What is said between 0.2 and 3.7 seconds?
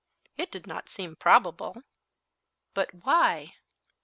It did not seem probable. But why?